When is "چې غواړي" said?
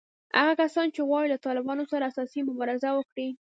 0.95-1.27